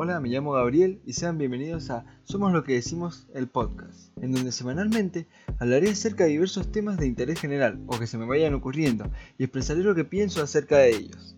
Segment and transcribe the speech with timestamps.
[0.00, 4.30] Hola, me llamo Gabriel y sean bienvenidos a Somos lo que decimos el podcast, en
[4.30, 5.26] donde semanalmente
[5.58, 9.42] hablaré acerca de diversos temas de interés general o que se me vayan ocurriendo y
[9.42, 11.37] expresaré lo que pienso acerca de ellos.